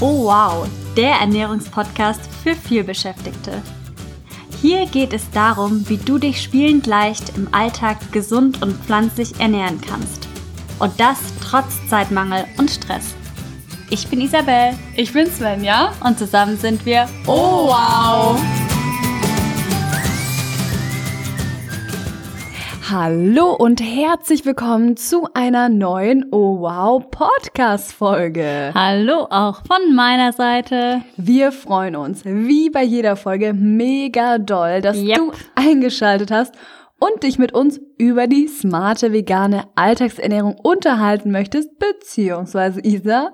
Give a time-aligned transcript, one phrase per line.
[0.00, 3.60] Oh wow, der Ernährungspodcast für vielbeschäftigte.
[4.62, 9.80] Hier geht es darum, wie du dich spielend leicht im Alltag gesund und pflanzlich ernähren
[9.80, 10.28] kannst.
[10.78, 13.16] Und das trotz Zeitmangel und Stress.
[13.90, 14.78] Ich bin Isabel.
[14.94, 15.92] Ich bin Svenja.
[16.04, 18.40] Und zusammen sind wir Oh wow!
[22.90, 28.70] Hallo und herzlich willkommen zu einer neuen Oh Wow Podcast Folge.
[28.72, 31.02] Hallo auch von meiner Seite.
[31.18, 35.16] Wir freuen uns wie bei jeder Folge mega doll, dass Yep.
[35.16, 36.54] du eingeschaltet hast
[36.98, 43.32] und dich mit uns über die smarte vegane Alltagsernährung unterhalten möchtest, beziehungsweise Isa.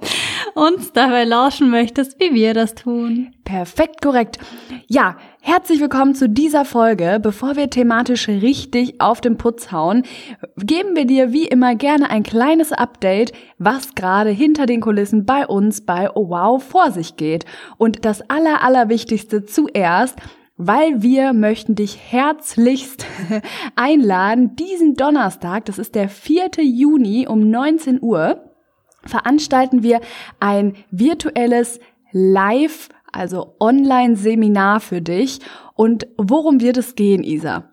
[0.55, 3.35] Uns dabei lauschen möchtest, wie wir das tun.
[3.45, 4.39] Perfekt korrekt.
[4.89, 5.17] Ja,
[5.47, 7.21] herzlich willkommen zu dieser Folge.
[7.23, 10.03] Bevor wir thematisch richtig auf den Putz hauen,
[10.57, 15.47] geben wir dir wie immer gerne ein kleines Update, was gerade hinter den Kulissen bei
[15.47, 17.45] uns bei Oh Wow vor sich geht.
[17.77, 20.19] Und das aller, allerwichtigste zuerst,
[20.57, 23.05] weil wir möchten dich herzlichst
[23.77, 26.53] einladen, diesen Donnerstag, das ist der 4.
[26.63, 28.51] Juni um 19 Uhr,
[29.05, 30.01] veranstalten wir
[30.41, 31.81] ein virtuelles
[32.13, 35.41] Live, also Online-Seminar für dich.
[35.75, 37.71] Und worum wird es gehen, Isa?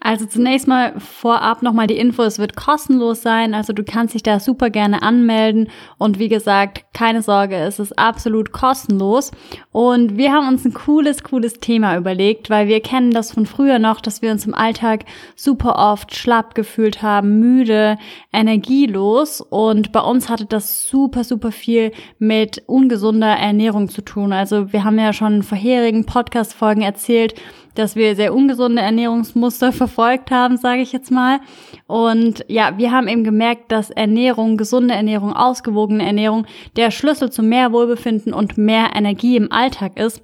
[0.00, 4.22] Also zunächst mal vorab nochmal die Info, es wird kostenlos sein, also du kannst dich
[4.22, 5.68] da super gerne anmelden.
[5.98, 9.30] Und wie gesagt, keine Sorge, es ist absolut kostenlos.
[9.72, 13.78] Und wir haben uns ein cooles, cooles Thema überlegt, weil wir kennen das von früher
[13.78, 15.04] noch, dass wir uns im Alltag
[15.36, 17.98] super oft schlapp gefühlt haben, müde,
[18.32, 19.40] energielos.
[19.40, 24.32] Und bei uns hatte das super, super viel mit ungesunder Ernährung zu tun.
[24.32, 27.34] Also wir haben ja schon in vorherigen Podcast-Folgen erzählt,
[27.74, 31.40] dass wir sehr ungesunde Ernährungsmuster verfolgt haben, sage ich jetzt mal.
[31.86, 37.42] Und ja, wir haben eben gemerkt, dass Ernährung, gesunde Ernährung, ausgewogene Ernährung der Schlüssel zu
[37.42, 40.22] mehr Wohlbefinden und mehr Energie im Alltag ist.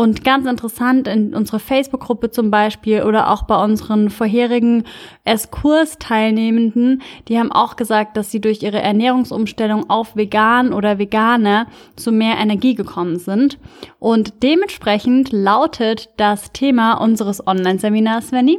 [0.00, 4.84] Und ganz interessant in unserer Facebook-Gruppe zum Beispiel oder auch bei unseren vorherigen
[5.24, 11.66] S-Kurs-Teilnehmenden, die haben auch gesagt, dass sie durch ihre Ernährungsumstellung auf vegan oder Veganer
[11.96, 13.58] zu mehr Energie gekommen sind.
[13.98, 18.58] Und dementsprechend lautet das Thema unseres Online-Seminars, Svenny.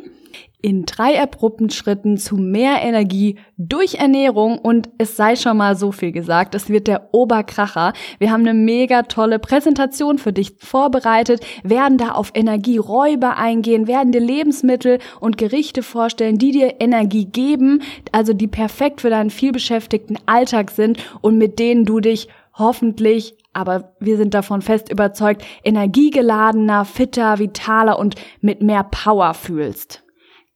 [0.64, 5.92] In drei abrupten Schritten zu mehr Energie durch Ernährung und es sei schon mal so
[5.92, 7.94] viel gesagt, es wird der Oberkracher.
[8.20, 14.12] Wir haben eine mega tolle Präsentation für dich vorbereitet, werden da auf Energieräuber eingehen, werden
[14.12, 20.20] dir Lebensmittel und Gerichte vorstellen, die dir Energie geben, also die perfekt für deinen vielbeschäftigten
[20.28, 26.86] Alltag sind und mit denen du dich hoffentlich aber wir sind davon fest überzeugt, energiegeladener,
[26.86, 30.04] fitter, vitaler und mit mehr Power fühlst.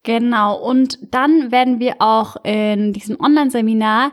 [0.06, 4.12] Genau, und dann werden wir auch in diesem Online-Seminar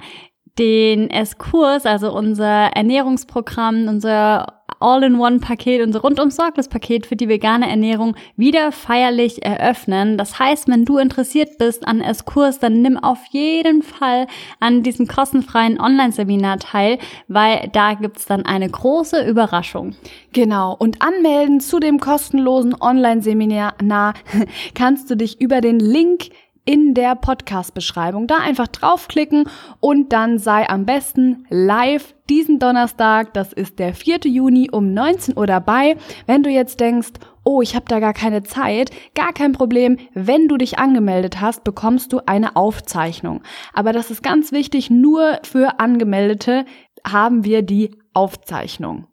[0.59, 9.45] den S-Kurs, also unser Ernährungsprogramm, unser All-in-One-Paket, unser Rundum-Sorglos-Paket für die vegane Ernährung wieder feierlich
[9.45, 10.19] eröffnen.
[10.19, 14.27] Das heißt, wenn du interessiert bist an S-Kurs, dann nimm auf jeden Fall
[14.61, 16.99] an diesem kostenfreien Online-Seminar teil,
[17.29, 19.95] weil da gibt's dann eine große Überraschung.
[20.33, 24.15] Genau, und anmelden zu dem kostenlosen Online-Seminar na,
[24.75, 26.31] kannst du dich über den Link
[26.65, 29.49] in der Podcast-Beschreibung da einfach draufklicken
[29.81, 34.21] und dann sei am besten live diesen Donnerstag, das ist der 4.
[34.25, 35.97] Juni um 19 Uhr dabei.
[36.27, 37.11] Wenn du jetzt denkst,
[37.45, 39.99] oh, ich habe da gar keine Zeit, gar kein Problem.
[40.15, 43.43] Wenn du dich angemeldet hast, bekommst du eine Aufzeichnung.
[43.75, 46.65] Aber das ist ganz wichtig, nur für Angemeldete
[47.07, 49.09] haben wir die Aufzeichnung.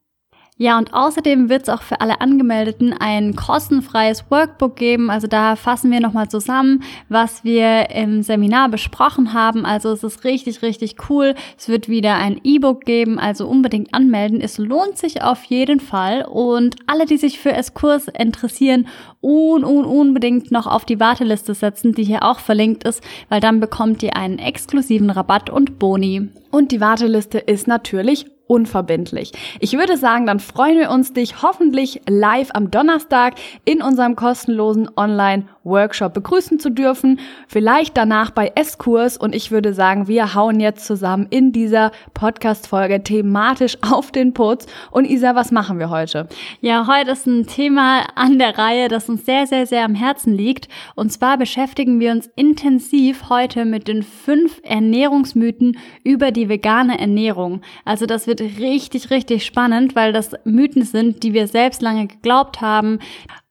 [0.61, 5.09] Ja, und außerdem wird es auch für alle Angemeldeten ein kostenfreies Workbook geben.
[5.09, 9.65] Also da fassen wir nochmal zusammen, was wir im Seminar besprochen haben.
[9.65, 11.33] Also es ist richtig, richtig cool.
[11.57, 14.41] Es wird wieder ein E-Book geben, also unbedingt anmelden.
[14.41, 16.25] Es lohnt sich auf jeden Fall.
[16.25, 18.85] Und alle, die sich für S-Kurs interessieren,
[19.21, 23.61] un, un, unbedingt noch auf die Warteliste setzen, die hier auch verlinkt ist, weil dann
[23.61, 26.27] bekommt ihr einen exklusiven Rabatt und Boni.
[26.51, 29.31] Und die Warteliste ist natürlich unverbindlich.
[29.59, 34.89] Ich würde sagen, dann freuen wir uns, dich hoffentlich live am Donnerstag in unserem kostenlosen
[34.97, 37.19] Online-Workshop begrüßen zu dürfen.
[37.47, 43.03] Vielleicht danach bei S-Kurs und ich würde sagen, wir hauen jetzt zusammen in dieser Podcast-Folge
[43.03, 44.65] thematisch auf den Putz.
[44.89, 46.27] Und Isa, was machen wir heute?
[46.59, 50.33] Ja, heute ist ein Thema an der Reihe, das uns sehr, sehr, sehr am Herzen
[50.33, 50.69] liegt.
[50.95, 57.61] Und zwar beschäftigen wir uns intensiv heute mit den fünf Ernährungsmythen über die vegane Ernährung.
[57.83, 62.61] Also das wird richtig, richtig spannend, weil das Mythen sind, die wir selbst lange geglaubt
[62.61, 62.99] haben.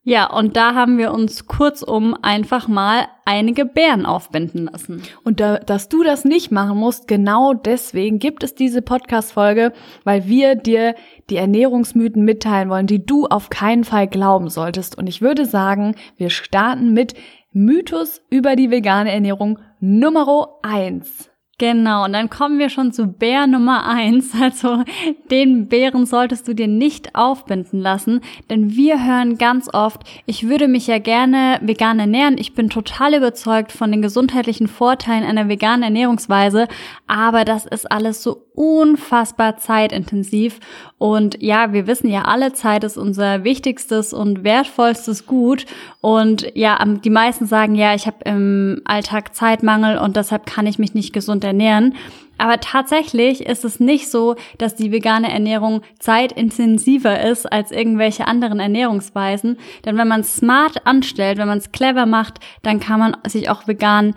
[0.08, 5.02] Ja, und da haben wir uns kurzum einfach mal einige Beeren aufbinden lassen.
[5.22, 9.74] Und da, dass du das nicht machen musst, genau deswegen gibt es diese Podcast-Folge,
[10.04, 10.94] weil wir dir
[11.28, 14.96] die Ernährungsmythen mitteilen wollen, die du auf keinen Fall glauben solltest.
[14.96, 17.12] Und ich würde sagen, wir starten mit
[17.52, 21.27] Mythos über die vegane Ernährung Nummer eins.
[21.58, 24.32] Genau, und dann kommen wir schon zu Bär Nummer eins.
[24.40, 24.84] Also
[25.30, 30.68] den Bären solltest du dir nicht aufbinden lassen, denn wir hören ganz oft, ich würde
[30.68, 32.38] mich ja gerne vegan ernähren.
[32.38, 36.68] Ich bin total überzeugt von den gesundheitlichen Vorteilen einer veganen Ernährungsweise,
[37.08, 40.58] aber das ist alles so unfassbar zeitintensiv.
[40.98, 45.64] Und ja, wir wissen ja alle, Zeit ist unser wichtigstes und wertvollstes Gut.
[46.00, 50.78] Und ja, die meisten sagen ja, ich habe im Alltag Zeitmangel und deshalb kann ich
[50.80, 51.94] mich nicht gesund ernähren.
[52.38, 58.60] Aber tatsächlich ist es nicht so, dass die vegane Ernährung zeitintensiver ist als irgendwelche anderen
[58.60, 59.58] Ernährungsweisen.
[59.84, 63.50] Denn wenn man es smart anstellt, wenn man es clever macht, dann kann man sich
[63.50, 64.14] auch vegan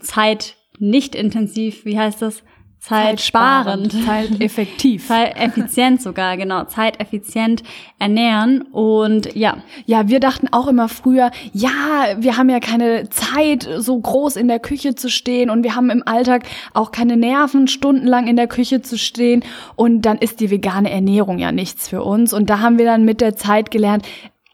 [0.00, 2.42] Zeit nicht intensiv, wie heißt das,
[2.82, 7.62] zeitsparend, zeiteffektiv, zeiteffizient sogar, genau, zeiteffizient
[8.00, 8.62] ernähren.
[8.62, 9.58] Und ja.
[9.86, 11.70] Ja, wir dachten auch immer früher, ja,
[12.18, 15.48] wir haben ja keine Zeit, so groß in der Küche zu stehen.
[15.48, 16.42] Und wir haben im Alltag
[16.74, 19.44] auch keine Nerven, stundenlang in der Küche zu stehen.
[19.76, 22.32] Und dann ist die vegane Ernährung ja nichts für uns.
[22.32, 24.04] Und da haben wir dann mit der Zeit gelernt,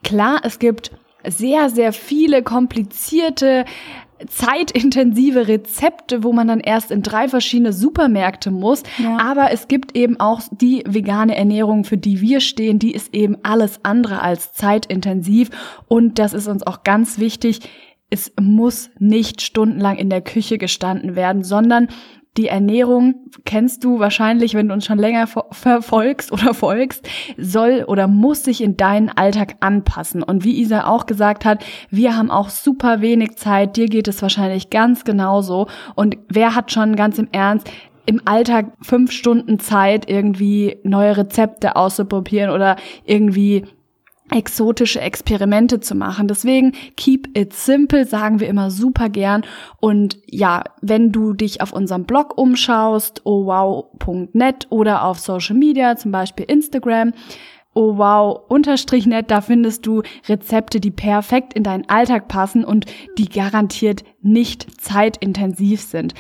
[0.04, 0.90] klar, es gibt
[1.26, 3.64] sehr, sehr viele komplizierte
[4.26, 8.82] zeitintensive Rezepte, wo man dann erst in drei verschiedene Supermärkte muss.
[8.98, 9.18] Ja.
[9.18, 13.38] Aber es gibt eben auch die vegane Ernährung, für die wir stehen, die ist eben
[13.42, 15.50] alles andere als zeitintensiv.
[15.86, 17.60] Und das ist uns auch ganz wichtig.
[18.10, 21.88] Es muss nicht stundenlang in der Küche gestanden werden, sondern
[22.38, 27.06] die Ernährung kennst du wahrscheinlich, wenn du uns schon länger verfolgst oder folgst,
[27.36, 30.22] soll oder muss sich in deinen Alltag anpassen.
[30.22, 33.76] Und wie Isa auch gesagt hat, wir haben auch super wenig Zeit.
[33.76, 35.66] Dir geht es wahrscheinlich ganz genauso.
[35.96, 37.68] Und wer hat schon ganz im Ernst
[38.06, 43.66] im Alltag fünf Stunden Zeit, irgendwie neue Rezepte auszuprobieren oder irgendwie
[44.30, 46.28] exotische Experimente zu machen.
[46.28, 49.44] Deswegen keep it simple, sagen wir immer super gern.
[49.80, 56.12] Und ja, wenn du dich auf unserem Blog umschaust, ohwow.net oder auf Social Media, zum
[56.12, 57.12] Beispiel Instagram,
[57.74, 62.86] oh wow, unterstrich net, da findest du Rezepte, die perfekt in deinen Alltag passen und
[63.18, 66.14] die garantiert nicht zeitintensiv sind.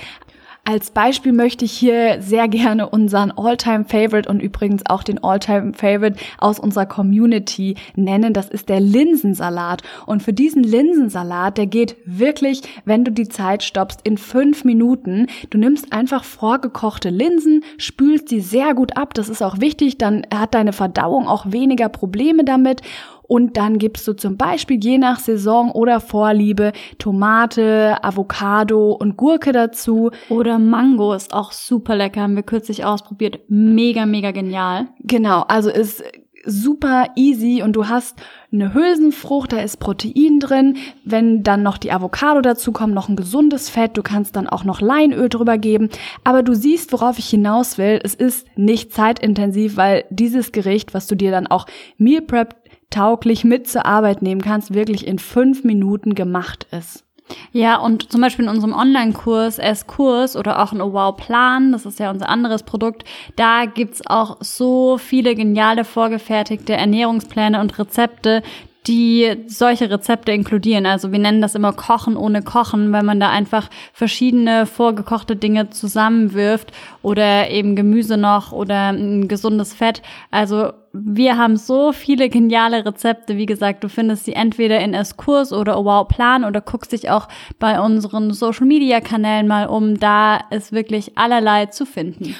[0.68, 5.72] Als Beispiel möchte ich hier sehr gerne unseren Alltime favorite und übrigens auch den Alltime
[5.72, 8.34] favorite aus unserer Community nennen.
[8.34, 9.80] Das ist der Linsensalat.
[10.04, 15.28] Und für diesen Linsensalat, der geht wirklich, wenn du die Zeit stoppst, in fünf Minuten.
[15.48, 19.14] Du nimmst einfach vorgekochte Linsen, spülst die sehr gut ab.
[19.14, 19.96] Das ist auch wichtig.
[19.96, 22.82] Dann hat deine Verdauung auch weniger Probleme damit.
[23.28, 29.52] Und dann gibst du zum Beispiel je nach Saison oder Vorliebe Tomate, Avocado und Gurke
[29.52, 30.10] dazu.
[30.30, 33.40] Oder Mango ist auch super lecker, haben wir kürzlich ausprobiert.
[33.48, 34.88] Mega, mega genial.
[35.00, 36.02] Genau, also ist
[36.44, 38.16] super easy und du hast
[38.50, 40.76] eine Hülsenfrucht, da ist Protein drin.
[41.04, 44.64] Wenn dann noch die Avocado dazu kommt, noch ein gesundes Fett, du kannst dann auch
[44.64, 45.90] noch Leinöl drüber geben.
[46.24, 48.00] Aber du siehst, worauf ich hinaus will.
[48.02, 51.66] Es ist nicht zeitintensiv, weil dieses Gericht, was du dir dann auch
[51.98, 52.56] Meal Prep
[52.90, 57.04] tauglich mit zur Arbeit nehmen kannst, wirklich in fünf Minuten gemacht ist.
[57.52, 62.10] Ja, und zum Beispiel in unserem Online-Kurs S-Kurs oder auch in Wow-Plan, das ist ja
[62.10, 63.04] unser anderes Produkt,
[63.36, 68.42] da gibt's auch so viele geniale vorgefertigte Ernährungspläne und Rezepte,
[68.88, 70.86] die solche Rezepte inkludieren.
[70.86, 75.70] Also wir nennen das immer Kochen ohne Kochen, weil man da einfach verschiedene vorgekochte Dinge
[75.70, 80.02] zusammenwirft oder eben Gemüse noch oder ein gesundes Fett.
[80.30, 83.36] Also wir haben so viele geniale Rezepte.
[83.36, 87.28] Wie gesagt, du findest sie entweder in S-Kurs oder Wow Plan oder guckst dich auch
[87.58, 90.00] bei unseren Social Media Kanälen mal um.
[90.00, 92.34] Da ist wirklich allerlei zu finden.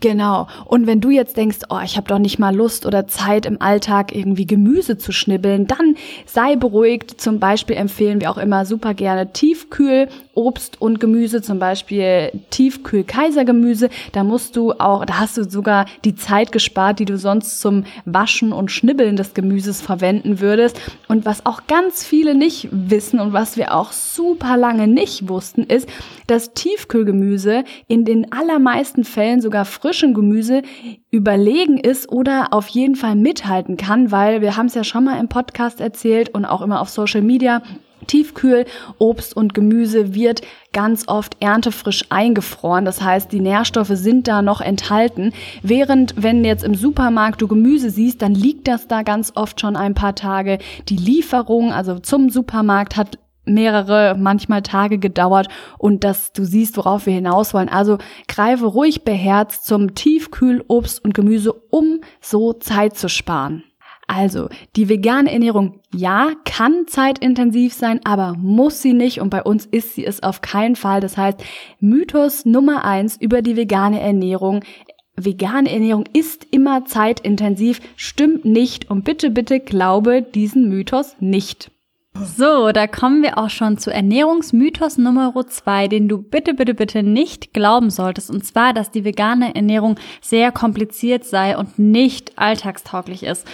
[0.00, 0.46] Genau.
[0.64, 3.60] Und wenn du jetzt denkst, oh, ich habe doch nicht mal Lust oder Zeit im
[3.60, 7.20] Alltag irgendwie Gemüse zu schnibbeln, dann sei beruhigt.
[7.20, 13.02] Zum Beispiel empfehlen wir auch immer super gerne Tiefkühl Obst und Gemüse, zum Beispiel Tiefkühl
[13.02, 13.88] Kaisergemüse.
[14.12, 17.82] Da musst du auch, da hast du sogar die Zeit gespart, die du sonst zum
[18.04, 20.80] Waschen und Schnibbeln des Gemüses verwenden würdest.
[21.08, 25.64] Und was auch ganz viele nicht wissen und was wir auch super lange nicht wussten,
[25.64, 25.88] ist,
[26.28, 30.60] dass Tiefkühlgemüse in den allermeisten Fällen sogar frischen Gemüse
[31.10, 35.18] überlegen ist oder auf jeden Fall mithalten kann, weil wir haben es ja schon mal
[35.18, 37.62] im Podcast erzählt und auch immer auf Social Media
[38.06, 38.66] Tiefkühl,
[38.98, 40.42] Obst und Gemüse wird
[40.74, 42.84] ganz oft erntefrisch eingefroren.
[42.84, 45.32] Das heißt, die Nährstoffe sind da noch enthalten.
[45.62, 49.74] Während, wenn jetzt im Supermarkt du Gemüse siehst, dann liegt das da ganz oft schon
[49.74, 50.58] ein paar Tage.
[50.90, 53.18] Die Lieferung, also zum Supermarkt, hat
[53.48, 57.68] mehrere, manchmal Tage gedauert und dass du siehst, worauf wir hinaus wollen.
[57.68, 63.64] Also greife ruhig beherzt zum Tiefkühlobst und Gemüse, um so Zeit zu sparen.
[64.10, 69.66] Also, die vegane Ernährung, ja, kann zeitintensiv sein, aber muss sie nicht und bei uns
[69.66, 71.00] ist sie es auf keinen Fall.
[71.00, 71.44] Das heißt,
[71.78, 74.64] Mythos Nummer eins über die vegane Ernährung.
[75.14, 81.70] Vegane Ernährung ist immer zeitintensiv, stimmt nicht und bitte, bitte glaube diesen Mythos nicht.
[82.24, 87.02] So, da kommen wir auch schon zu Ernährungsmythos Nummer zwei, den du bitte, bitte, bitte
[87.02, 88.30] nicht glauben solltest.
[88.30, 93.46] Und zwar, dass die vegane Ernährung sehr kompliziert sei und nicht alltagstauglich ist.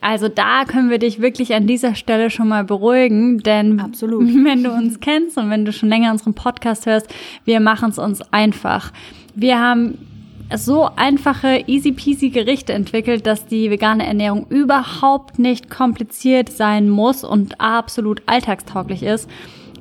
[0.00, 4.22] Also da können wir dich wirklich an dieser Stelle schon mal beruhigen, denn Absolut.
[4.44, 7.08] wenn du uns kennst und wenn du schon länger unseren Podcast hörst,
[7.44, 8.92] wir machen es uns einfach.
[9.34, 9.98] Wir haben
[10.56, 17.24] so einfache, easy peasy Gerichte entwickelt, dass die vegane Ernährung überhaupt nicht kompliziert sein muss
[17.24, 19.28] und absolut alltagstauglich ist.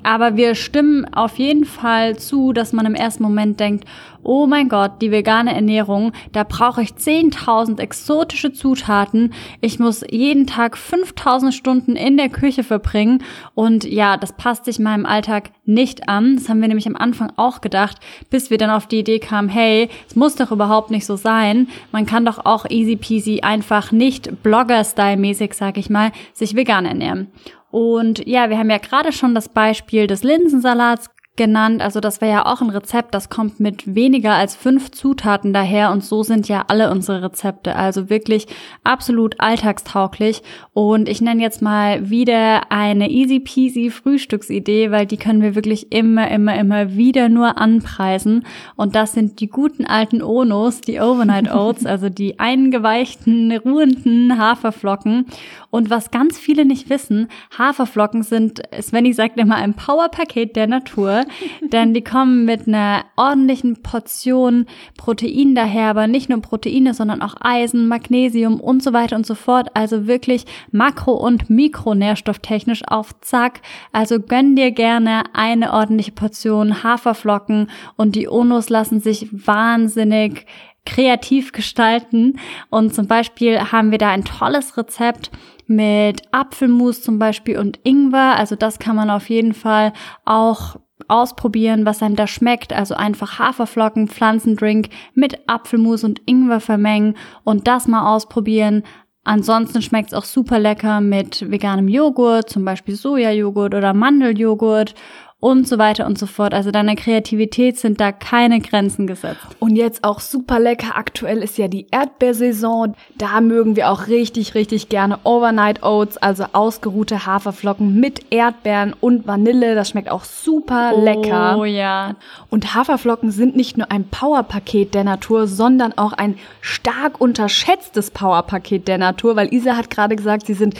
[0.03, 3.85] Aber wir stimmen auf jeden Fall zu, dass man im ersten Moment denkt,
[4.23, 9.33] oh mein Gott, die vegane Ernährung, da brauche ich 10.000 exotische Zutaten.
[9.61, 13.23] Ich muss jeden Tag 5.000 Stunden in der Küche verbringen.
[13.55, 16.35] Und ja, das passt sich meinem Alltag nicht an.
[16.35, 17.97] Das haben wir nämlich am Anfang auch gedacht,
[18.29, 21.67] bis wir dann auf die Idee kamen, hey, es muss doch überhaupt nicht so sein.
[21.91, 27.27] Man kann doch auch easy peasy einfach nicht Blogger-Style-mäßig, sag ich mal, sich vegan ernähren.
[27.71, 31.81] Und ja, wir haben ja gerade schon das Beispiel des Linsensalats genannt.
[31.81, 35.91] Also das wäre ja auch ein Rezept, das kommt mit weniger als fünf Zutaten daher
[35.91, 37.77] und so sind ja alle unsere Rezepte.
[37.77, 38.45] Also wirklich
[38.83, 40.43] absolut alltagstauglich.
[40.73, 45.93] Und ich nenne jetzt mal wieder eine easy peasy Frühstücksidee, weil die können wir wirklich
[45.93, 48.45] immer, immer, immer wieder nur anpreisen.
[48.75, 55.25] Und das sind die guten alten Onos, die Overnight Oats, also die eingeweichten, ruhenden Haferflocken.
[55.71, 61.23] Und was ganz viele nicht wissen, Haferflocken sind, Svenny sagt immer, ein Powerpaket der Natur
[61.61, 64.65] denn die kommen mit einer ordentlichen Portion
[64.97, 69.35] Protein daher, aber nicht nur Proteine, sondern auch Eisen, Magnesium und so weiter und so
[69.35, 69.69] fort.
[69.73, 73.61] Also wirklich makro- und mikronährstofftechnisch auf Zack.
[73.91, 80.45] Also gönn dir gerne eine ordentliche Portion Haferflocken und die Onos lassen sich wahnsinnig
[80.85, 82.39] kreativ gestalten.
[82.69, 85.31] Und zum Beispiel haben wir da ein tolles Rezept
[85.67, 88.35] mit Apfelmus zum Beispiel und Ingwer.
[88.37, 89.93] Also das kann man auf jeden Fall
[90.25, 90.77] auch
[91.07, 92.73] ausprobieren, was einem da schmeckt.
[92.73, 98.83] Also einfach Haferflocken, Pflanzendrink mit Apfelmus und Ingwer vermengen und das mal ausprobieren.
[99.23, 104.95] Ansonsten schmeckt es auch super lecker mit veganem Joghurt, zum Beispiel Sojajoghurt oder Mandeljoghurt
[105.41, 106.53] und so weiter und so fort.
[106.53, 109.39] Also deiner Kreativität sind da keine Grenzen gesetzt.
[109.59, 110.97] Und jetzt auch super lecker.
[110.97, 112.95] Aktuell ist ja die Erdbeersaison.
[113.17, 119.27] Da mögen wir auch richtig, richtig gerne Overnight Oats, also ausgeruhte Haferflocken mit Erdbeeren und
[119.27, 119.75] Vanille.
[119.75, 121.57] Das schmeckt auch super lecker.
[121.57, 122.15] Oh ja.
[122.49, 128.89] Und Haferflocken sind nicht nur ein Powerpaket der Natur, sondern auch ein stark unterschätztes Powerpaket
[128.89, 130.75] der Natur, weil Isa hat gerade gesagt, sie sind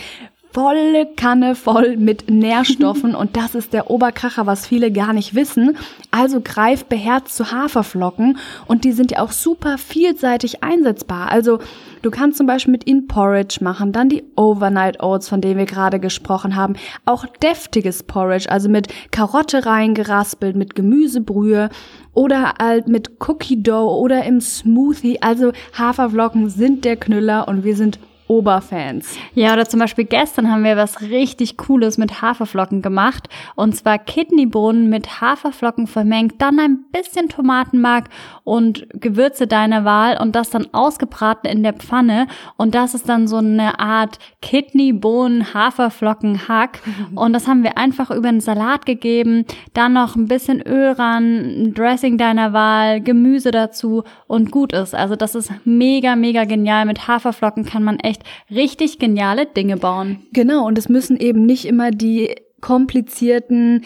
[0.52, 5.78] volle Kanne voll mit Nährstoffen und das ist der Oberkracher, was viele gar nicht wissen.
[6.12, 11.32] Also greif beherzt zu Haferflocken und die sind ja auch super vielseitig einsetzbar.
[11.32, 11.60] Also
[12.02, 15.66] du kannst zum Beispiel mit ihnen Porridge machen, dann die Overnight Oats, von denen wir
[15.66, 16.74] gerade gesprochen haben,
[17.06, 21.70] auch deftiges Porridge, also mit Karotte reingeraspelt, mit Gemüsebrühe
[22.14, 25.22] oder halt mit Cookie Dough oder im Smoothie.
[25.22, 28.00] Also Haferflocken sind der Knüller und wir sind
[28.30, 29.18] Oberfans.
[29.34, 33.28] Ja, oder zum Beispiel gestern haben wir was richtig Cooles mit Haferflocken gemacht.
[33.56, 38.10] Und zwar Kidneybohnen mit Haferflocken vermengt, dann ein bisschen Tomatenmark
[38.44, 42.28] und Gewürze deiner Wahl und das dann ausgebraten in der Pfanne.
[42.56, 46.82] Und das ist dann so eine Art Kidneybohnen-Haferflocken-Hack.
[47.16, 49.46] Und das haben wir einfach über einen Salat gegeben.
[49.74, 54.94] Dann noch ein bisschen Öl ran, Dressing deiner Wahl, Gemüse dazu und gut ist.
[54.96, 56.86] Also das ist mega, mega genial.
[56.86, 58.19] Mit Haferflocken kann man echt
[58.50, 60.28] echt richtig geniale Dinge bauen.
[60.34, 63.86] Genau, und es müssen eben nicht immer die komplizierten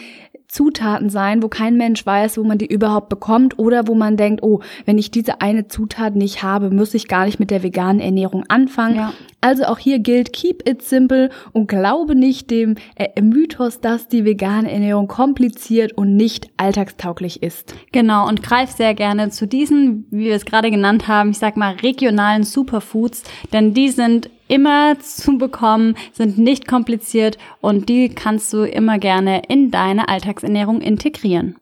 [0.54, 4.44] Zutaten sein, wo kein Mensch weiß, wo man die überhaupt bekommt oder wo man denkt,
[4.44, 8.00] oh, wenn ich diese eine Zutat nicht habe, muss ich gar nicht mit der veganen
[8.00, 8.94] Ernährung anfangen.
[8.94, 9.12] Ja.
[9.40, 14.24] Also auch hier gilt, keep it simple und glaube nicht dem äh, Mythos, dass die
[14.24, 17.74] vegane Ernährung kompliziert und nicht alltagstauglich ist.
[17.90, 21.56] Genau, und greif sehr gerne zu diesen, wie wir es gerade genannt haben, ich sag
[21.56, 28.52] mal regionalen Superfoods, denn die sind immer zu bekommen, sind nicht kompliziert und die kannst
[28.52, 31.56] du immer gerne in deine Alltagsernährung integrieren.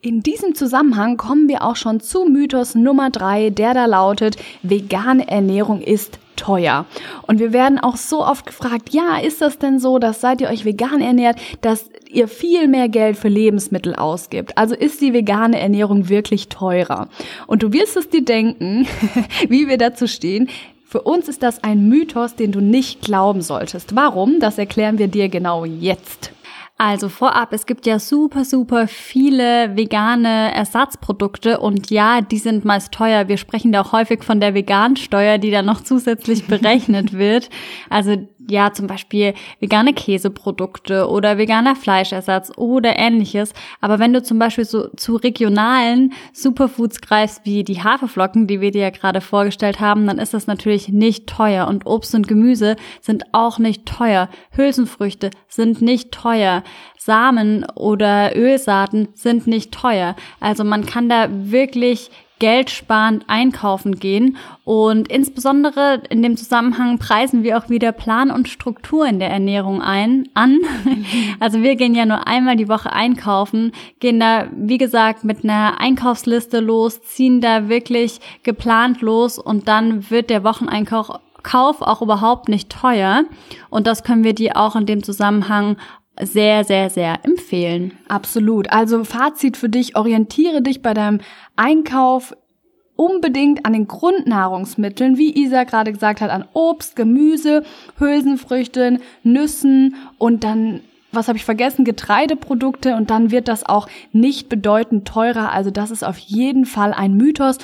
[0.00, 5.26] In diesem Zusammenhang kommen wir auch schon zu Mythos Nummer drei, der da lautet, vegane
[5.28, 6.86] Ernährung ist teuer.
[7.26, 10.48] Und wir werden auch so oft gefragt, ja, ist das denn so, dass seit ihr
[10.48, 14.56] euch vegan ernährt, dass ihr viel mehr Geld für Lebensmittel ausgibt?
[14.56, 17.08] Also ist die vegane Ernährung wirklich teurer?
[17.46, 18.86] Und du wirst es dir denken,
[19.48, 20.48] wie wir dazu stehen.
[20.90, 23.94] Für uns ist das ein Mythos, den du nicht glauben solltest.
[23.94, 24.40] Warum?
[24.40, 26.32] Das erklären wir dir genau jetzt.
[26.78, 32.92] Also vorab, es gibt ja super, super viele vegane Ersatzprodukte und ja, die sind meist
[32.92, 33.28] teuer.
[33.28, 37.50] Wir sprechen da auch häufig von der Vegansteuer, die dann noch zusätzlich berechnet wird.
[37.90, 43.52] Also ja, zum Beispiel vegane Käseprodukte oder veganer Fleischersatz oder ähnliches.
[43.80, 48.70] Aber wenn du zum Beispiel so zu regionalen Superfoods greifst, wie die Haferflocken, die wir
[48.70, 51.68] dir ja gerade vorgestellt haben, dann ist das natürlich nicht teuer.
[51.68, 54.28] Und Obst und Gemüse sind auch nicht teuer.
[54.52, 56.62] Hülsenfrüchte sind nicht teuer.
[56.96, 60.16] Samen oder Ölsaaten sind nicht teuer.
[60.40, 64.36] Also man kann da wirklich geldsparend einkaufen gehen.
[64.64, 69.82] Und insbesondere in dem Zusammenhang preisen wir auch wieder Plan und Struktur in der Ernährung
[69.82, 70.58] ein, an.
[71.40, 75.80] Also wir gehen ja nur einmal die Woche einkaufen, gehen da, wie gesagt, mit einer
[75.80, 82.48] Einkaufsliste los, ziehen da wirklich geplant los und dann wird der Wocheneinkauf Kauf auch überhaupt
[82.48, 83.24] nicht teuer.
[83.70, 85.76] Und das können wir dir auch in dem Zusammenhang
[86.22, 87.92] sehr, sehr, sehr empfehlen.
[88.08, 88.70] Absolut.
[88.70, 91.20] Also Fazit für dich, orientiere dich bei deinem
[91.56, 92.34] Einkauf
[92.96, 97.62] unbedingt an den Grundnahrungsmitteln, wie Isa gerade gesagt hat, an Obst, Gemüse,
[97.98, 104.50] Hülsenfrüchten, Nüssen und dann was habe ich vergessen, Getreideprodukte und dann wird das auch nicht
[104.50, 105.52] bedeutend teurer.
[105.52, 107.58] Also das ist auf jeden Fall ein Mythos,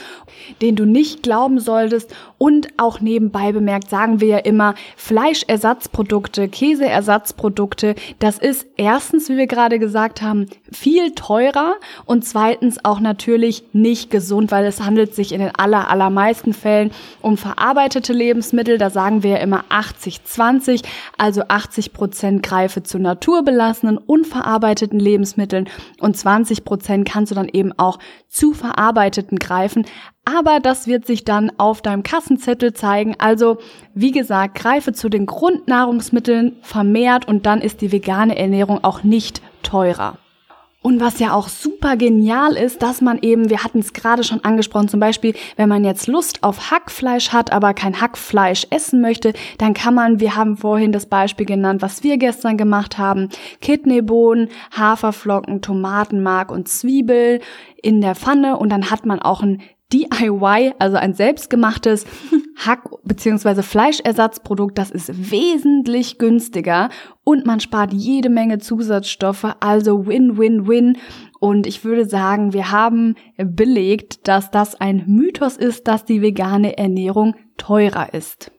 [0.63, 2.15] den du nicht glauben solltest.
[2.39, 9.47] Und auch nebenbei bemerkt sagen wir ja immer, Fleischersatzprodukte, Käseersatzprodukte, das ist erstens, wie wir
[9.47, 11.75] gerade gesagt haben, viel teurer
[12.07, 16.93] und zweitens auch natürlich nicht gesund, weil es handelt sich in den aller, allermeisten Fällen
[17.21, 18.79] um verarbeitete Lebensmittel.
[18.79, 20.83] Da sagen wir ja immer 80-20,
[21.19, 25.69] also 80 Prozent greife zur Natur naturbelassenen, unverarbeiteten Lebensmitteln
[26.01, 27.99] und 20 Prozent kannst du dann eben auch
[28.29, 29.87] zu verarbeiteten greifen.
[30.25, 33.15] Aber das wird sich dann auf deinem Kassenzettel zeigen.
[33.19, 33.59] Also,
[33.95, 39.43] wie gesagt, greife zu den Grundnahrungsmitteln vermehrt und dann ist die vegane Ernährung auch nicht
[39.63, 40.19] teurer.
[40.87, 44.45] Und was ja auch super genial ist, dass man eben, wir hatten es gerade schon
[44.45, 49.33] angesprochen, zum Beispiel, wenn man jetzt Lust auf Hackfleisch hat, aber kein Hackfleisch essen möchte,
[49.57, 53.31] dann kann man, wir haben vorhin das Beispiel genannt, was wir gestern gemacht haben,
[53.63, 57.41] Kidneybohnen, Haferflocken, Tomatenmark und Zwiebel
[57.81, 62.07] in der Pfanne und dann hat man auch ein DIY, also ein selbstgemachtes
[62.57, 63.63] Hack- bzw.
[63.63, 66.89] Fleischersatzprodukt, das ist wesentlich günstiger
[67.25, 70.99] und man spart jede Menge Zusatzstoffe, also Win-Win-Win.
[71.41, 76.79] Und ich würde sagen, wir haben belegt, dass das ein Mythos ist, dass die vegane
[76.79, 78.51] Ernährung teurer ist.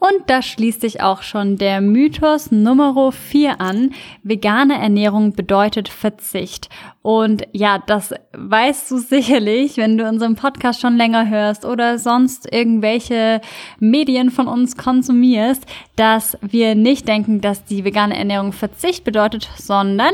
[0.00, 3.90] Und da schließt sich auch schon der Mythos Nummer 4 an.
[4.22, 6.68] Vegane Ernährung bedeutet Verzicht.
[7.02, 12.52] Und ja, das weißt du sicherlich, wenn du unseren Podcast schon länger hörst oder sonst
[12.52, 13.40] irgendwelche
[13.80, 20.12] Medien von uns konsumierst, dass wir nicht denken, dass die vegane Ernährung Verzicht bedeutet, sondern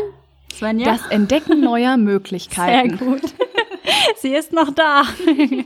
[0.54, 0.92] Svenja?
[0.92, 2.96] Das Entdecken neuer Möglichkeiten.
[2.96, 3.22] Sehr gut.
[4.16, 5.02] Sie ist noch da.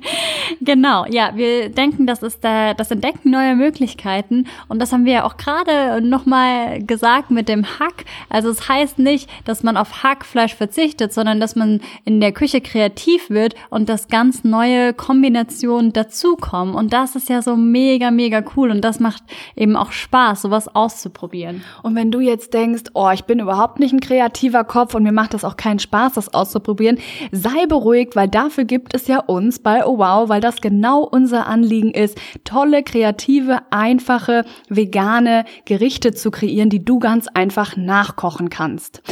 [0.61, 4.47] genau, ja, wir denken, das ist da, das Entdecken neuer Möglichkeiten.
[4.69, 8.05] Und das haben wir ja auch gerade nochmal gesagt mit dem Hack.
[8.29, 12.61] Also es heißt nicht, dass man auf Hackfleisch verzichtet, sondern dass man in der Küche
[12.61, 16.75] kreativ wird und dass ganz neue Kombinationen dazukommen.
[16.75, 18.71] Und das ist ja so mega, mega cool.
[18.71, 19.23] Und das macht
[19.55, 21.63] eben auch Spaß, sowas auszuprobieren.
[21.83, 25.13] Und wenn du jetzt denkst, oh, ich bin überhaupt nicht ein kreativer Kopf und mir
[25.13, 26.99] macht das auch keinen Spaß, das auszuprobieren,
[27.31, 31.47] sei beruhigt, weil dafür gibt es ja uns bei Oh Wow, weil das genau unser
[31.47, 39.03] Anliegen ist, tolle, kreative, einfache, vegane Gerichte zu kreieren, die du ganz einfach nachkochen kannst.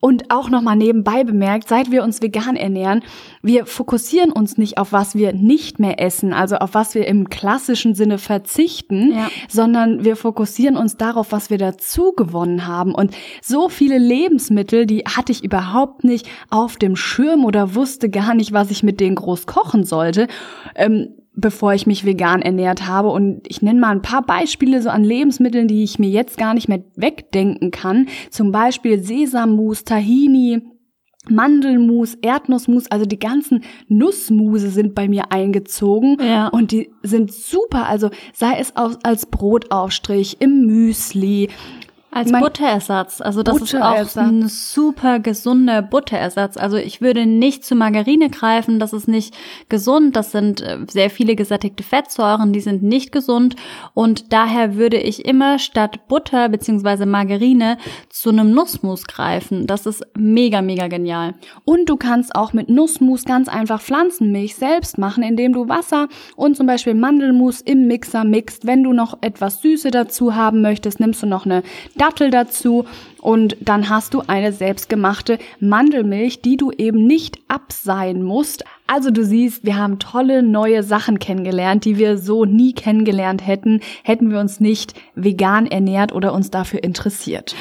[0.00, 3.02] Und auch nochmal nebenbei bemerkt, seit wir uns vegan ernähren,
[3.42, 7.28] wir fokussieren uns nicht auf was wir nicht mehr essen, also auf was wir im
[7.28, 9.28] klassischen Sinne verzichten, ja.
[9.48, 12.94] sondern wir fokussieren uns darauf, was wir dazu gewonnen haben.
[12.94, 18.34] Und so viele Lebensmittel, die hatte ich überhaupt nicht auf dem Schirm oder wusste gar
[18.34, 20.28] nicht, was ich mit denen groß kochen sollte.
[20.76, 23.08] Ähm, bevor ich mich vegan ernährt habe.
[23.10, 26.54] Und ich nenne mal ein paar Beispiele so an Lebensmitteln, die ich mir jetzt gar
[26.54, 28.08] nicht mehr wegdenken kann.
[28.30, 30.60] Zum Beispiel Sesammus, Tahini,
[31.28, 36.48] Mandelmus, Erdnussmus, also die ganzen Nussmuse sind bei mir eingezogen Ja.
[36.48, 37.86] und die sind super.
[37.86, 41.48] Also sei es als Brotaufstrich, im Müsli.
[42.10, 43.20] Als Man- Butterersatz.
[43.20, 44.16] Also das ist Butterersatz.
[44.16, 46.56] auch ein super gesunder Butterersatz.
[46.56, 49.34] Also ich würde nicht zu Margarine greifen, das ist nicht
[49.68, 50.16] gesund.
[50.16, 53.56] Das sind äh, sehr viele gesättigte Fettsäuren, die sind nicht gesund.
[53.92, 57.76] Und daher würde ich immer statt Butter beziehungsweise Margarine
[58.08, 59.66] zu einem Nussmus greifen.
[59.66, 61.34] Das ist mega, mega genial.
[61.64, 66.56] Und du kannst auch mit Nussmus ganz einfach Pflanzenmilch selbst machen, indem du Wasser und
[66.56, 68.66] zum Beispiel Mandelmus im Mixer mixt.
[68.66, 71.62] Wenn du noch etwas Süße dazu haben möchtest, nimmst du noch eine
[71.98, 72.86] Dattel dazu
[73.20, 78.64] und dann hast du eine selbstgemachte Mandelmilch, die du eben nicht abseihen musst.
[78.86, 83.80] Also du siehst, wir haben tolle neue Sachen kennengelernt, die wir so nie kennengelernt hätten,
[84.02, 87.54] hätten wir uns nicht vegan ernährt oder uns dafür interessiert.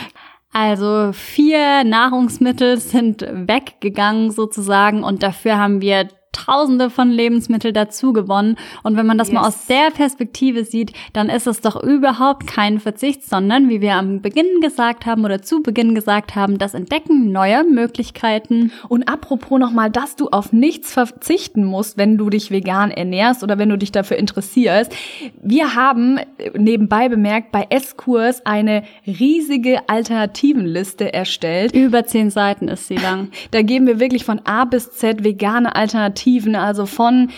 [0.54, 8.58] Also vier Nahrungsmittel sind weggegangen sozusagen und dafür haben wir Tausende von Lebensmitteln dazu gewonnen.
[8.84, 9.48] Und wenn man das mal Yes.
[9.48, 14.22] aus der Perspektive sieht, dann ist es doch überhaupt kein Verzicht, sondern, wie wir am
[14.22, 18.72] Beginn gesagt haben oder zu Beginn gesagt haben, das Entdecken neuer Möglichkeiten.
[18.88, 23.58] Und apropos nochmal, dass du auf nichts verzichten musst, wenn du dich vegan ernährst oder
[23.58, 24.94] wenn du dich dafür interessierst.
[25.42, 31.74] Wir haben äh, nebenbei bemerkt bei S-Kurs eine riesige Alternativenliste erstellt.
[31.76, 33.30] Über zehn Seiten ist sie lang.
[33.52, 37.30] Da geben wir wirklich von A bis Z vegane Alternativen, also von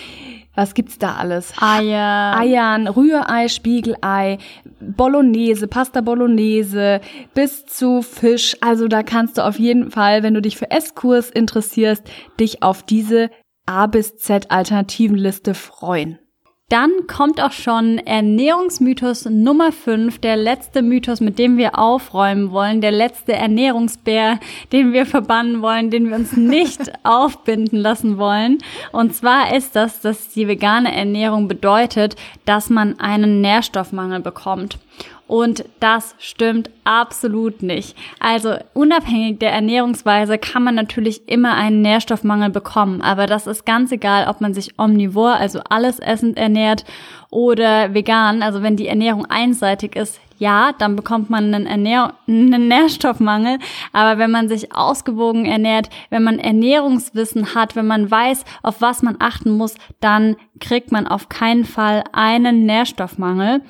[0.54, 1.54] was gibt's da alles?
[1.60, 2.36] Eier.
[2.36, 4.38] Eiern, Rührei, Spiegelei,
[4.80, 7.00] Bolognese, Pasta Bolognese,
[7.34, 8.56] bis zu Fisch.
[8.60, 12.02] Also da kannst du auf jeden Fall, wenn du dich für Esskurs interessierst,
[12.38, 13.30] dich auf diese
[13.64, 16.18] A bis Z Alternativenliste freuen.
[16.70, 22.80] Dann kommt auch schon Ernährungsmythos Nummer 5, der letzte Mythos, mit dem wir aufräumen wollen,
[22.80, 24.38] der letzte Ernährungsbär,
[24.72, 28.58] den wir verbannen wollen, den wir uns nicht aufbinden lassen wollen.
[28.92, 34.78] Und zwar ist das, dass die vegane Ernährung bedeutet, dass man einen Nährstoffmangel bekommt.
[35.30, 37.96] Und das stimmt absolut nicht.
[38.18, 43.00] Also unabhängig der Ernährungsweise kann man natürlich immer einen Nährstoffmangel bekommen.
[43.00, 46.84] Aber das ist ganz egal, ob man sich omnivor, also alles essend ernährt
[47.30, 48.42] oder vegan.
[48.42, 53.58] Also wenn die Ernährung einseitig ist, ja, dann bekommt man einen, Ernähr einen Nährstoffmangel.
[53.92, 59.02] Aber wenn man sich ausgewogen ernährt, wenn man Ernährungswissen hat, wenn man weiß, auf was
[59.04, 63.60] man achten muss, dann kriegt man auf keinen Fall einen Nährstoffmangel.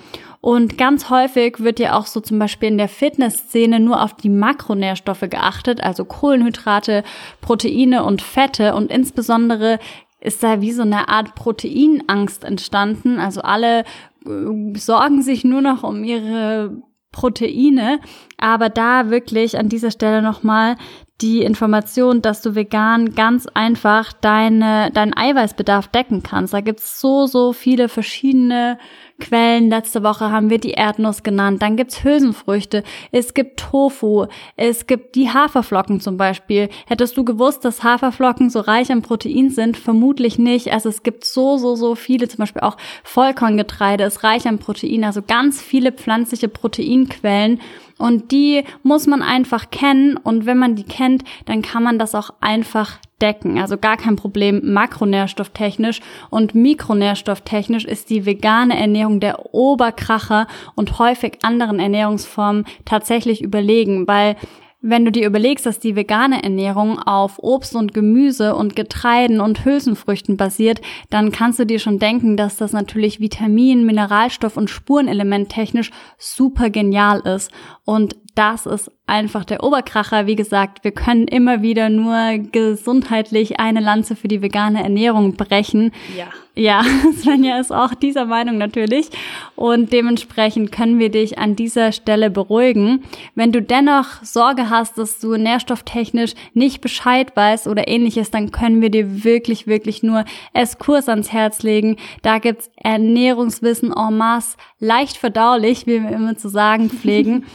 [0.41, 4.31] Und ganz häufig wird ja auch so zum Beispiel in der Fitnessszene nur auf die
[4.31, 7.05] Makronährstoffe geachtet, also Kohlenhydrate,
[7.43, 8.75] Proteine und Fette.
[8.75, 9.79] Und insbesondere
[10.21, 13.19] ist da wie so eine Art Proteinangst entstanden.
[13.19, 13.81] Also alle
[14.27, 18.01] äh, sorgen sich nur noch um ihre Proteine.
[18.39, 20.77] Aber da wirklich an dieser Stelle nochmal
[21.21, 26.55] die Information, dass du vegan ganz einfach deine, deinen Eiweißbedarf decken kannst.
[26.55, 28.79] Da gibt's so, so viele verschiedene
[29.21, 29.69] Quellen.
[29.69, 31.63] Letzte Woche haben wir die Erdnuss genannt.
[31.63, 32.83] Dann gibt's Hülsenfrüchte.
[33.13, 34.27] Es gibt Tofu.
[34.57, 36.71] Es gibt die Haferflocken zum Beispiel.
[36.87, 39.77] Hättest du gewusst, dass Haferflocken so reich an Protein sind?
[39.77, 40.73] Vermutlich nicht.
[40.73, 42.29] Also es gibt so, so, so viele.
[42.29, 45.05] Zum Beispiel auch Vollkorngetreide ist reich an Protein.
[45.05, 47.61] Also ganz viele pflanzliche Proteinquellen.
[48.01, 50.17] Und die muss man einfach kennen.
[50.17, 53.59] Und wenn man die kennt, dann kann man das auch einfach decken.
[53.59, 61.39] Also gar kein Problem makronährstofftechnisch und mikronährstofftechnisch ist die vegane Ernährung der Oberkracher und häufig
[61.43, 64.37] anderen Ernährungsformen tatsächlich überlegen, weil
[64.83, 69.65] wenn du dir überlegst, dass die vegane Ernährung auf Obst und Gemüse und Getreiden und
[69.67, 75.51] Hülsenfrüchten basiert, dann kannst du dir schon denken, dass das natürlich Vitamin, Mineralstoff und Spurenelement
[75.51, 77.51] technisch super genial ist.
[77.91, 80.29] Und das ist einfach der Oberkracher.
[80.29, 85.91] Wie gesagt, wir können immer wieder nur gesundheitlich eine Lanze für die vegane Ernährung brechen.
[86.17, 86.29] Ja.
[86.55, 86.83] Ja,
[87.21, 89.11] Svenja ist auch dieser Meinung natürlich.
[89.57, 93.03] Und dementsprechend können wir dich an dieser Stelle beruhigen.
[93.35, 98.83] Wenn du dennoch Sorge hast, dass du nährstofftechnisch nicht Bescheid weißt oder ähnliches, dann können
[98.83, 101.97] wir dir wirklich, wirklich nur S-Kurs ans Herz legen.
[102.23, 107.45] Da gibt's Ernährungswissen en masse, leicht verdaulich, wie wir immer zu sagen pflegen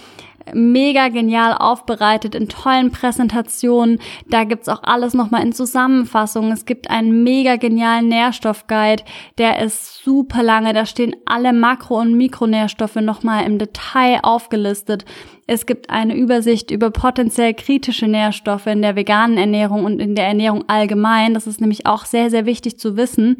[0.53, 3.99] mega genial aufbereitet in tollen Präsentationen.
[4.29, 6.51] Da gibt's auch alles nochmal in Zusammenfassung.
[6.51, 9.03] Es gibt einen mega genialen Nährstoffguide,
[9.37, 10.73] der ist super lange.
[10.73, 15.05] Da stehen alle Makro- und Mikronährstoffe nochmal im Detail aufgelistet.
[15.47, 20.25] Es gibt eine Übersicht über potenziell kritische Nährstoffe in der veganen Ernährung und in der
[20.25, 21.35] Ernährung allgemein.
[21.35, 23.37] Das ist nämlich auch sehr, sehr wichtig zu wissen.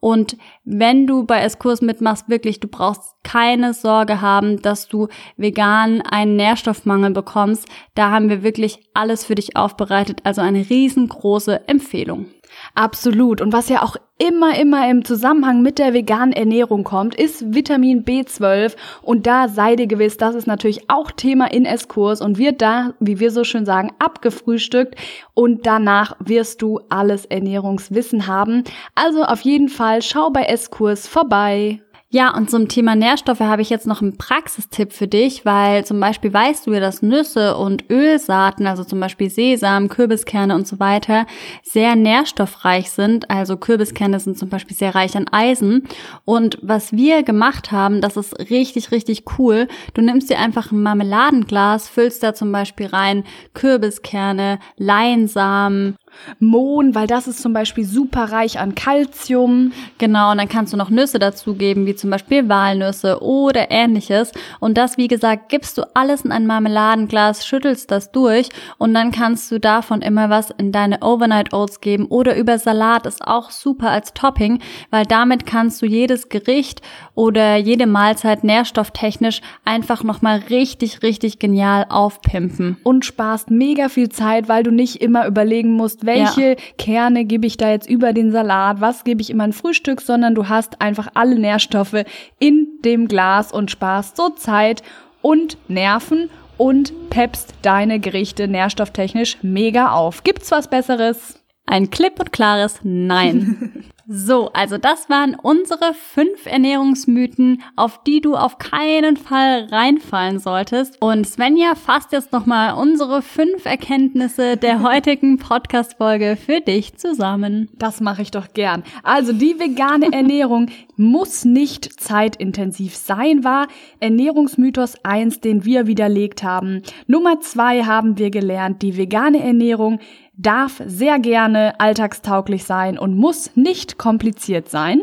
[0.00, 6.02] Und wenn du bei Eskurs mitmachst, wirklich, du brauchst keine Sorge haben, dass du vegan
[6.02, 7.66] einen Nährstoffmangel bekommst.
[7.94, 10.20] Da haben wir wirklich alles für dich aufbereitet.
[10.22, 12.26] Also eine riesengroße Empfehlung.
[12.74, 13.40] Absolut.
[13.40, 18.04] Und was ja auch immer, immer im Zusammenhang mit der veganen Ernährung kommt, ist Vitamin
[18.04, 18.76] B12.
[19.02, 22.94] Und da sei dir gewiss, das ist natürlich auch Thema in S-Kurs und wird da,
[23.00, 24.96] wie wir so schön sagen, abgefrühstückt.
[25.34, 28.64] Und danach wirst du alles Ernährungswissen haben.
[28.94, 31.80] Also auf jeden Fall schau bei S-Kurs vorbei.
[32.10, 36.00] Ja, und zum Thema Nährstoffe habe ich jetzt noch einen Praxistipp für dich, weil zum
[36.00, 40.80] Beispiel weißt du ja, dass Nüsse und Ölsaaten, also zum Beispiel Sesam, Kürbiskerne und so
[40.80, 41.26] weiter,
[41.62, 43.28] sehr nährstoffreich sind.
[43.28, 45.86] Also Kürbiskerne sind zum Beispiel sehr reich an Eisen.
[46.24, 49.68] Und was wir gemacht haben, das ist richtig, richtig cool.
[49.92, 55.98] Du nimmst dir einfach ein Marmeladenglas, füllst da zum Beispiel rein Kürbiskerne, Leinsamen,
[56.40, 59.72] Mohn, weil das ist zum Beispiel super reich an Kalzium.
[59.98, 64.32] Genau, und dann kannst du noch Nüsse dazugeben, wie zum Beispiel Walnüsse oder ähnliches.
[64.60, 69.10] Und das, wie gesagt, gibst du alles in ein Marmeladenglas, schüttelst das durch und dann
[69.12, 73.50] kannst du davon immer was in deine Overnight Oats geben oder über Salat ist auch
[73.50, 76.82] super als Topping, weil damit kannst du jedes Gericht
[77.14, 82.76] oder jede Mahlzeit nährstofftechnisch einfach nochmal richtig, richtig genial aufpimpen.
[82.84, 86.56] Und sparst mega viel Zeit, weil du nicht immer überlegen musst, welche ja.
[86.78, 90.34] Kerne gebe ich da jetzt über den Salat, was gebe ich in mein Frühstück, sondern
[90.34, 92.04] du hast einfach alle Nährstoffe
[92.38, 94.82] in dem Glas und sparst so Zeit
[95.20, 100.24] und Nerven und peppst deine Gerichte nährstofftechnisch mega auf.
[100.24, 101.38] Gibt's was Besseres?
[101.66, 103.84] Ein klipp und klares Nein.
[104.10, 110.96] So, also das waren unsere fünf Ernährungsmythen, auf die du auf keinen Fall reinfallen solltest.
[111.02, 117.68] Und Svenja fasst jetzt nochmal unsere fünf Erkenntnisse der heutigen Podcast-Folge für dich zusammen.
[117.74, 118.82] Das mache ich doch gern.
[119.02, 123.68] Also die vegane Ernährung muss nicht zeitintensiv sein, war
[124.00, 126.80] Ernährungsmythos eins, den wir widerlegt haben.
[127.06, 130.00] Nummer zwei haben wir gelernt, die vegane Ernährung
[130.38, 135.02] darf sehr gerne alltagstauglich sein und muss nicht kompliziert sein.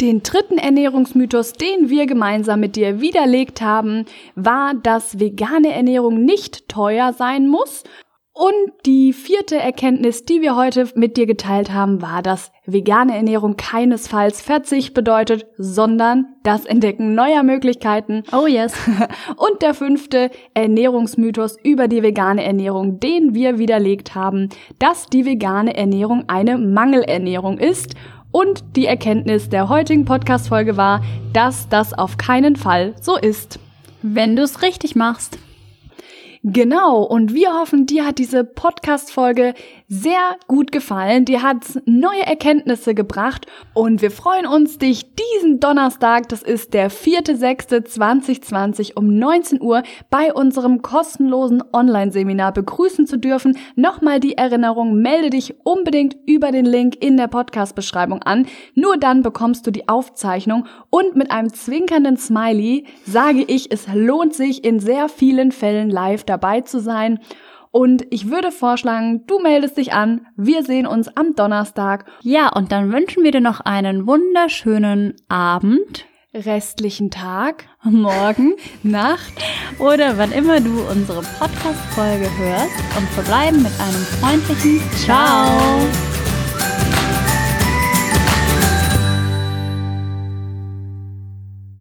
[0.00, 6.68] Den dritten Ernährungsmythos, den wir gemeinsam mit dir widerlegt haben, war, dass vegane Ernährung nicht
[6.68, 7.82] teuer sein muss
[8.36, 13.56] und die vierte Erkenntnis, die wir heute mit dir geteilt haben, war, dass vegane Ernährung
[13.56, 18.24] keinesfalls Verzicht bedeutet, sondern das Entdecken neuer Möglichkeiten.
[18.32, 18.74] Oh yes.
[19.36, 25.74] Und der fünfte Ernährungsmythos über die vegane Ernährung, den wir widerlegt haben, dass die vegane
[25.74, 27.94] Ernährung eine Mangelernährung ist.
[28.32, 31.00] Und die Erkenntnis der heutigen Podcast-Folge war,
[31.32, 33.58] dass das auf keinen Fall so ist.
[34.02, 35.38] Wenn du es richtig machst.
[36.48, 39.54] Genau, und wir hoffen, dir hat diese Podcast-Folge
[39.88, 41.24] sehr gut gefallen.
[41.24, 46.88] Dir hat neue Erkenntnisse gebracht und wir freuen uns, dich diesen Donnerstag, das ist der
[46.88, 53.58] 4.6.2020 um 19 Uhr bei unserem kostenlosen Online-Seminar begrüßen zu dürfen.
[53.74, 58.46] Nochmal die Erinnerung, melde dich unbedingt über den Link in der Podcast-Beschreibung an.
[58.76, 64.32] Nur dann bekommst du die Aufzeichnung und mit einem zwinkernden Smiley sage ich, es lohnt
[64.32, 67.18] sich in sehr vielen Fällen live dabei zu sein.
[67.70, 70.26] Und ich würde vorschlagen, du meldest dich an.
[70.36, 72.06] Wir sehen uns am Donnerstag.
[72.22, 76.06] Ja, und dann wünschen wir dir noch einen wunderschönen Abend.
[76.32, 79.32] Restlichen Tag, morgen, Nacht
[79.78, 86.15] oder wann immer du unsere Podcast-Folge hörst und verbleiben mit einem freundlichen Ciao.